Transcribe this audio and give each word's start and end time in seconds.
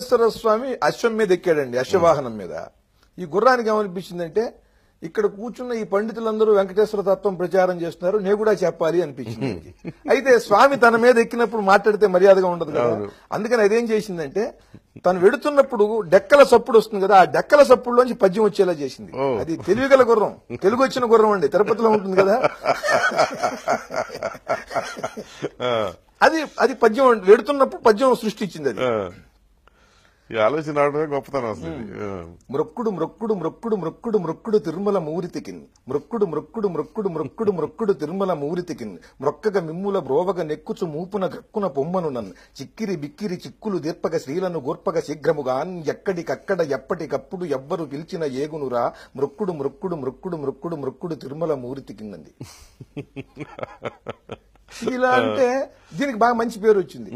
వెంకటేశ్వర 0.00 0.26
స్వామి 0.34 0.68
అశ్వం 0.86 1.12
మీద 1.18 1.30
ఎక్కాడండి 1.36 1.76
అశ్వవాహనం 1.82 2.34
మీద. 2.40 2.52
ఈ 3.18 3.24
గుర్రానికి 3.32 3.68
ఏమనిపించిందంటే 3.72 4.44
ఇక్కడ 5.02 5.24
కూర్చున్న 5.36 5.72
ఈ 5.80 5.92
పండితులందరూ 5.92 6.50
వెంకటేశ్వర 6.58 7.02
తత్వం 7.08 7.34
ప్రచారం 7.40 7.76
చేస్తున్నారు 7.82 8.16
నేను 8.18 8.36
కూడా 8.36 8.52
చెప్పాలి 8.62 8.98
అనిపించింది. 9.04 9.50
అయితే 10.12 10.30
స్వామి 10.46 10.76
తన 10.84 10.94
మీద 11.04 11.16
ఎక్కినప్పుడు 11.24 11.62
మాట్లాడితే 11.70 12.06
మర్యాదగా 12.14 12.48
ఉండదు 12.54 12.72
కదా. 12.78 12.94
అందుకని 13.32 13.60
అదేం 13.66 13.84
చేసిందంటే 13.92 14.44
తను 15.04 15.18
వెడుతున్నప్పుడు 15.24 15.84
డెక్కల 16.14 16.42
సప్పుడు 16.52 16.78
వస్తుంది 16.78 17.02
కదా 17.06 17.16
ఆ 17.18 17.26
డెక్కల 17.36 17.62
సప్పుడులోంచి 17.70 18.16
పద్యం 18.22 18.44
వచ్చేలా 18.48 18.76
చేసింది. 18.82 19.12
అది 19.42 19.52
తెలివిగల 19.68 20.02
గుర్రం. 20.10 20.32
తెలుగు 20.64 20.82
వచ్చిన 20.86 21.04
గుర్రం 21.12 21.32
అండి 21.36 21.48
తిరుపతిలో 21.54 21.90
ఉంటుంది 21.96 22.18
కదా. 22.22 22.36
అది 26.20 26.38
అది 26.60 26.74
పద్యం 26.80 27.08
వెడుతున్నప్పుడు 27.28 27.82
పద్యం 27.82 28.14
సృష్టించింది 28.22 28.68
అది. 28.70 28.80
ఈ 30.32 30.36
ఆలోచన 30.36 30.78
రావడమే 30.78 31.04
గొప్పతనం 31.04 31.44
అసలు. 31.44 31.70
మృక్కుడు 32.52 32.90
మృక్కుడు 32.90 33.34
మృక్కుడు 33.34 33.76
మృక్కుడు 33.76 34.18
మృక్కుడు 34.18 34.58
తిరుమల 34.58 34.98
మూరితికిన్. 34.98 35.62
మృక్కుడు 35.88 36.26
మృక్కుడు 36.26 36.68
మృక్కుడు 36.68 37.08
మృక్కుడు 37.08 37.52
మృక్కుడు 37.52 37.92
తిరుమల 37.92 38.32
మూరితికిన్. 38.32 38.98
మ్రొక్కగ 39.20 39.60
మిమ్ముల 39.60 39.98
బ్రోవగ 39.98 40.42
నెక్కుచు 40.42 40.86
మూపున 40.86 41.26
గక్కున 41.26 41.66
పొమ్మను 41.66 42.08
నన్ 42.08 42.32
చిక్కిరి 42.60 42.96
బిక్కిరి 42.96 43.34
చిక్కులు 43.34 43.78
దీర్పగ 43.78 44.18
శ్రీలను 44.18 44.58
గోర్పగ 44.58 45.00
శీఘ్రముగాన్. 45.00 45.86
ఎక్కడికక్కడ 45.86 46.60
ఎప్పటికప్పుడు 46.60 47.44
ఎవ్వరు 47.44 47.84
పిలిచిన 47.84 48.24
ఏగునురా. 48.24 48.92
మృక్కుడు 49.16 49.52
మృక్కుడు 49.52 49.96
మృక్కుడు 49.96 50.36
మృక్కుడు 50.36 50.76
మృక్కుడు 50.76 51.14
తిరుమల 51.14 51.54
మూరితికిన్నది. 51.54 52.34
ఇలా 54.94 55.10
అంటే 55.10 55.70
దీనికి 55.94 56.18
బాగా 56.18 56.32
మంచి 56.32 56.60
పేరు 56.60 56.78
వచ్చింది 56.78 57.10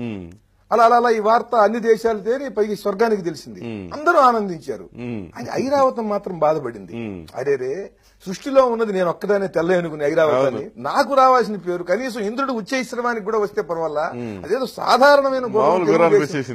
అలా 0.72 0.84
అలా 0.84 0.96
అలా 0.96 1.10
ఈ 1.10 1.18
వార్త 1.18 1.54
అన్ని 1.54 1.80
దేశాలు 1.80 2.18
తేరి 2.18 2.48
పైకి 2.48 2.76
స్వర్గానికి 2.76 3.22
తెలిసింది. 3.22 3.60
అందరూ 3.94 4.18
ఆనందించారు. 4.18 4.88
అది 5.36 5.66
ఐరావతం 5.66 6.08
మాత్రం 6.08 6.38
బాధపడింది. 6.38 6.92
ఉమ్. 6.97 7.27
అరే 7.34 7.56
రే 7.56 7.91
సృష్టిలో 8.27 8.66
ఉన్నది 8.66 8.92
నేను 8.92 9.08
ఒక్కదానే 9.08 9.47
తెల్ల 9.47 9.77
అనుకుని 9.77 10.05
ఐరావతాన్ని. 10.05 10.70
నాకు 10.77 11.14
రావాల్సిన 11.14 11.56
పేరు 11.56 11.82
కనీసం 11.82 12.20
ఇంద్రుడు 12.20 12.52
ఉచ్చైశ్రవానికి 12.52 13.24
కూడా 13.24 13.38
వస్తే 13.38 13.62
పర్వాలా? 13.62 14.12
అదేదో 14.44 14.66
సాధారణమైన. 14.66 15.47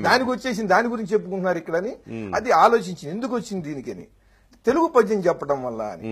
దానికి 0.04 0.30
వచ్చేసింది 0.30 0.68
దాని 0.68 0.88
గురించి 0.88 1.14
చెప్పుకుంటున్నారు 1.14 1.58
ఇక్కడ 1.58 1.78
అని 1.78 1.94
అది 2.36 2.52
ఆలోచించింది. 2.52 3.10
ఎందుకు 3.10 3.36
వచ్చింది 3.36 3.70
దీనికని? 3.70 4.08
తెలుగు 4.66 4.88
పద్యం 4.88 5.20
చెప్పడం 5.20 5.64
వల్ల 5.64 5.82
అని. 5.82 6.04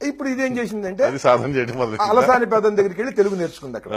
ఇప్పుడు 0.00 0.28
ఇదేం 0.28 0.52
చేసిందంటే 0.58 1.04
సాధన 1.22 1.48
చేయడం 1.54 1.78
అలసాని 2.08 2.46
పెద్దం 2.52 2.72
దగ్గరికి 2.78 3.00
వెళ్ళి 3.00 3.14
తెలుగు 3.16 3.36
నేర్చుకుంది 3.36 3.76
అక్కడ. 3.78 3.92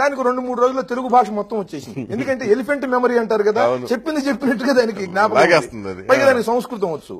దానికి 0.00 0.22
రెండు 0.28 0.40
మూడు 0.40 0.58
రోజుల్లో 0.62 0.82
తెలుగు 0.82 1.08
భాష 1.08 1.28
మొత్తం 1.30 1.56
వచ్చేసింది. 1.58 2.02
ఎందుకంటే 2.14 2.44
ఎలిఫెంట్ 2.54 2.86
మెమరీ 2.94 3.18
అంటారు 3.18 3.42
కదా. 3.42 3.62
చెప్పింది 3.92 4.20
చెప్పినట్టుగా 4.28 4.72
దానికి 4.72 5.06
జ్ఞాపకం. 5.06 5.36
పైగా 6.10 6.24
దానికి 6.30 6.46
సంస్కృతం 6.46 6.92
వచ్చు. 6.96 7.16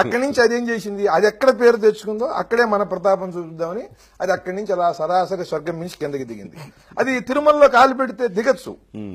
అక్కడి 0.00 0.22
నుంచి 0.24 0.40
అదేం 0.44 0.64
చేసింది? 0.70 1.06
అది 1.16 1.26
ఎక్కడ 1.26 1.60
పేరు 1.60 1.76
తెచ్చుకుందో 1.76 2.24
అక్కడే 2.24 2.64
మన 2.64 2.82
ప్రతాపం 2.82 3.28
చూపిద్దామని 3.36 3.84
అది 4.20 4.32
అక్కడి 4.32 4.56
నుంచి 4.56 4.72
అలా 4.72 4.88
సరాసరి 4.92 5.44
స్వర్గం 5.44 5.78
నుంచి 5.80 5.96
కిందకి 6.02 6.24
దిగింది. 6.24 6.58
అది 6.98 7.20
తిరుమలలో 7.20 7.68
కాలు 7.68 7.94
పెడితే 7.94 8.28
దిగచ్చు. 8.28 8.74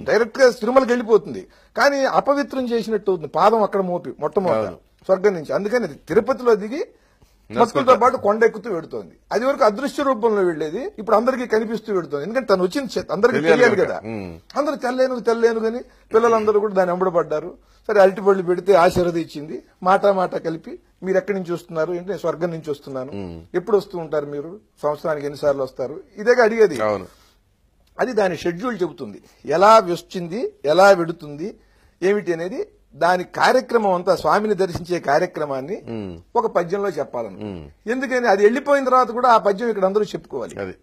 డైరెక్ట్గా 0.09 0.49
తిరుమలకి 0.49 0.91
వెళ్ళిపోతుంది. 0.91 1.43
కానీ 1.77 2.01
అపవిత్రం 2.21 2.65
చేసినట్టు 2.73 3.11
అవుతుంది. 3.11 3.31
పాదం 3.39 3.63
అక్కడ 3.63 3.81
మోపి 3.91 4.13
మొట్టమొదట 4.19 4.73
స్వర్గం 5.05 5.33
నుంచి. 5.33 5.53
అందుకని 5.53 5.83
అది 5.83 5.99
తిరుపతిలో 6.09 6.55
దిగి 6.55 6.81
భక్తులతో 7.59 7.95
పాటు 8.01 8.17
కొండ 8.17 8.41
ఎక్కుతూ 8.43 8.69
వెడుతోంది. 8.73 9.15
అది 9.31 9.45
వరకు 9.45 9.63
అదృశ్య 9.63 10.03
రూపంలో 10.03 10.41
వెళ్ళేది 10.49 10.81
ఇప్పుడు 10.99 11.15
అందరికీ 11.15 11.45
కనిపిస్తూ 11.53 11.89
వెడుతోంది. 11.93 12.23
ఎందుకంటే 12.25 12.47
తను 12.53 12.63
వచ్చింది 12.63 12.99
అందరికీ 13.11 13.41
తెలియాలి. 13.47 13.77
కదా. 13.83 13.97
అందరూ 14.59 14.75
తెల్లేను 14.85 15.19
తెల్లేను 15.29 15.59
కానీ 15.65 15.81
పిల్లలందరూ 16.13 16.59
కూడా 16.59 16.73
దాన్ని 16.79 16.93
ఎంబడపడ్డారు 16.95 17.51
సరే 17.87 17.99
అరటిపళ్ళు 18.01 18.43
పెడితే 18.43 18.73
ఆశీర్వది 18.83 19.21
ఇచ్చింది. 19.21 19.55
మాట 19.83 20.05
మాట 20.19 20.35
కలిపి 20.47 20.73
మీరు 21.03 21.17
ఎక్కడి 21.17 21.37
నుంచి 21.37 21.53
వస్తున్నారు? 21.53 21.91
అంటే 21.91 22.09
నేను 22.09 22.19
స్వర్గం 22.19 22.49
నుంచి 22.55 22.69
వస్తున్నాను. 22.71 23.11
ఎప్పుడు 23.53 23.77
వస్తూ 23.77 23.95
ఉంటారు 23.97 24.27
మీరు? 24.35 24.51
సంవత్సరానికి 24.83 25.25
ఎన్నిసార్లు 25.25 25.63
వస్తారు? 25.63 25.95
ఇదేగా 26.17 26.43
అడిగేది. 26.43 26.77
అది 27.99 28.11
దాని 28.19 28.35
షెడ్యూల్ 28.43 28.77
చెబుతుంది. 28.83 29.17
ఎలా 29.45 29.71
వచ్చింది 29.93 30.41
ఎలా 30.65 30.87
వెడుతుంది 30.99 31.47
ఏమిటి 32.01 32.33
అనేది 32.33 32.59
దాని 32.95 33.23
కార్యక్రమం 33.23 33.91
అంతా 33.91 34.15
స్వామిని 34.15 34.53
దర్శించే 34.53 34.99
కార్యక్రమాన్ని 34.99 35.77
ఒక 36.35 36.47
పద్యంలో 36.47 36.89
చెప్పాలను 36.89 37.37
ఎందుకని 37.87 38.27
అది 38.27 38.43
వెళ్ళిపోయిన 38.43 38.85
తర్వాత 38.85 39.11
కూడా 39.11 39.29
ఆ 39.29 39.37
పద్యం 39.37 39.69
ఇక్కడ 39.69 39.85
అందరూ 39.85 40.03
చెప్పుకోవాలి. 40.03 40.59
అది. 40.59 40.75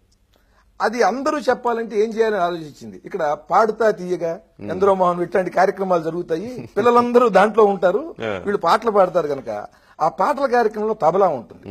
అది 0.80 1.02
అందరూ 1.02 1.38
చెప్పాలంటే 1.38 2.04
ఏం 2.04 2.10
చేయాలని 2.10 2.42
ఆలోచించింది? 2.42 3.02
ఇక్కడ 3.04 3.36
పాడుతా 3.50 3.90
తీయగా 3.90 4.40
ఎందరో 4.60 4.94
మోహన్ 4.94 5.22
ఇట్లాంటి 5.22 5.50
కార్యక్రమాలు 5.50 6.02
జరుగుతాయి. 6.02 6.68
పిల్లలందరూ 6.76 7.28
దాంట్లో 7.28 7.64
ఉంటారు. 7.64 8.14
వీళ్ళు 8.18 8.56
పాటలు 8.56 8.90
పాడతారు 8.90 9.28
కనుక 9.28 9.66
ఆ 10.00 10.08
పాటల 10.08 10.46
కార్యక్రమంలో 10.46 10.94
తబలా 10.94 11.28
ఉంటుంది. 11.28 11.64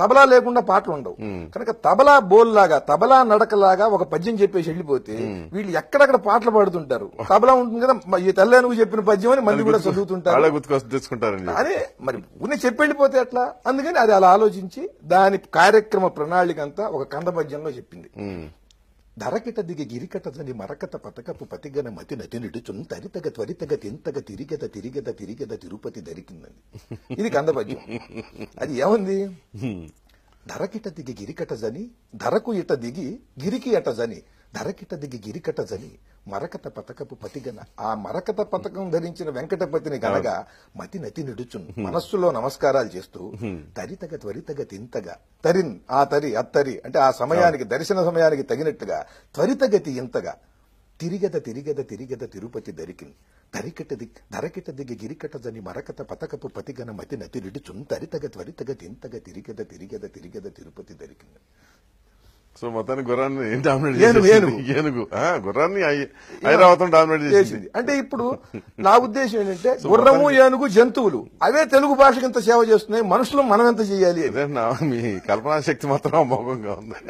తబలా 0.00 0.24
లేకుండా 0.24 0.60
పాటలు 0.60 0.92
ఉండవు. 0.92 1.16
కనుక 1.54 1.70
తబలా 1.86 2.18
బోల్ 2.18 2.54
లాగా 2.54 2.78
తబలా 2.78 3.22
నడకలాగా 3.22 3.86
ఒక 3.86 4.02
పద్యం 4.02 4.34
చెప్పేసి 4.34 4.68
వెళ్ళిపోతే 4.70 5.16
వీళ్ళు 5.52 5.72
ఎక్కడెక్కడ 5.78 6.16
పాటలు 6.16 6.50
పాడుతుంటారు. 6.50 7.10
తబలా 7.30 7.52
ఉంటుంది 7.52 7.86
కదా 7.86 7.94
ఈ 8.18 8.32
తెల్లానుగు 8.32 8.74
చెప్పిన 8.74 9.00
పద్యం 9.00 9.32
అని 9.32 9.40
మళ్ళీ 9.40 9.62
కూడా 9.64 9.78
చదువుతుంటారు. 9.78 10.36
అదే 11.52 11.88
మరి 12.00 12.18
ఉన్న 12.40 12.54
చెప్పి 12.54 12.80
వెళ్ళిపోతే 12.82 13.18
ఎట్లా? 13.18 13.44
అందుకని 13.66 13.98
అది 13.98 14.14
అలా 14.14 14.30
ఆలోచించి 14.30 14.90
దాని 15.04 15.38
కార్యక్రమ 15.38 16.06
ప్రణాళిక 16.06 16.60
అంతా 16.60 16.86
ఒక 16.88 17.02
కంద 17.02 17.28
పద్యంలో 17.28 17.70
చెప్పింది. 17.70 18.10
ధరకిట 19.16 19.60
దిగి 19.60 19.84
గిరికటదని 19.90 20.52
మరకత 20.52 20.94
పతకపు 20.96 21.44
పతిగన 21.44 21.88
మతి 21.88 22.14
నటి 22.16 22.38
నిడుచున్ 22.38 22.80
తరితగ 22.84 23.28
త్వరితగ 23.28 23.74
తింతగ 23.74 24.18
తిరిగెద 24.20 24.64
తిరిగెద 24.74 25.08
తిరిగెద 25.18 25.52
తిరుపతి 25.54 26.00
దరికిందండి 26.00 26.60
ఇది 27.18 27.30
కందపద్యం 27.30 27.82
అది 28.58 28.74
ఏముంది 28.80 29.18
ధరకిట 30.46 30.88
దిగి 30.96 31.14
గిరికట 31.20 31.52
జని 31.54 31.84
ధరకు 32.14 32.52
ఇట 32.54 32.72
దిగి 32.80 33.06
గిరికి 33.42 33.70
అట 33.76 33.88
జని 34.54 34.62
ధరకిట 34.62 34.94
దిగి 34.94 35.18
గిరికట 35.26 35.60
జని 35.60 35.90
మరకత 36.28 36.68
పతకపు 36.68 37.14
పతిగన. 37.14 37.58
ఆ 37.80 37.94
మరకత 37.94 38.40
పతకం 38.52 38.90
ధరించిన 38.90 39.28
వెంకటపతిని 39.30 39.98
గనగా 39.98 40.46
మతి 40.76 40.98
నతి 40.98 41.22
నిడుచున్. 41.22 41.66
మనస్సులో 41.78 42.30
నమస్కారాలు 42.32 42.90
చేస్తూ 42.96 43.32
తరితగ 43.76 44.16
త్వరితగ 44.16 44.62
తింతగా. 44.62 45.14
తరిన్ 45.44 45.74
ఆ 45.90 46.04
తరి 46.04 46.34
అత్తరి 46.34 46.74
అంటే 46.84 46.98
ఆ 46.98 47.10
సమయానికి 47.10 47.64
దర్శన 47.64 47.98
సమయానికి 48.04 48.42
తగినట్టుగా 48.42 49.06
త్వరితగతి 49.34 49.92
ఇంతగా 49.92 50.34
తిరిగద 51.00 51.36
తిరిగద 51.36 51.80
తిరిగద 51.90 52.24
తిరుపతి 52.32 52.72
దరికిన్. 52.72 53.14
తరికట 53.54 53.92
దిగ్ 53.94 54.18
ధరకిట 54.32 54.70
దిగి 54.70 54.94
గిరికట 55.02 55.36
జని 55.36 55.60
మరకత 55.60 56.02
పతకపు 56.02 56.48
పతిగన 56.48 56.90
మతి 56.90 57.16
నతి 57.16 57.40
నిడుచున్. 57.40 57.82
తరితగ 57.90 58.24
త్వరితగ 58.34 58.72
తింతగ 58.72 59.14
తిరిగద 59.18 59.60
తిరిగద 59.72 60.04
తిరిగద 60.14 60.46
తిరుపతి 60.58 60.94
దరికిన్. 60.94 61.34
సో 62.60 62.70
మొత్తానికి 62.70 63.06
గుర్రాన్ని 63.10 63.62
డామినేట్ 63.66 63.96
ఏనుగు? 64.08 64.26
ఏనుగు. 64.74 65.04
గుర్రాన్ని 65.46 65.80
ఐరావతం 66.52 66.90
డామినేట్ 66.90 67.34
చేసింది. 67.34 67.66
అంటే 67.76 67.92
ఇప్పుడు 68.02 68.26
నా 68.78 68.92
ఉద్దేశం 69.06 69.38
ఏంటంటే 69.40 69.70
గుర్రము 69.86 70.26
ఏనుగు 70.44 70.68
జంతువులు 70.76 71.20
అవే 71.42 71.64
తెలుగు 71.74 71.94
భాషకి 71.94 72.26
ఇంత 72.30 72.38
సేవ 72.48 72.60
చేస్తున్నాయి. 72.70 73.04
మనుషులు 73.14 73.42
మనం 73.52 73.66
ఎంత 73.72 73.82
చేయాలి 73.90 74.22
మీ 74.90 75.00
కల్పనా 75.28 75.60
శక్తి 75.68 75.86
మాత్రం 75.86 76.18
అమోఘంగా 76.20 76.74
ఉంది. 76.82 77.00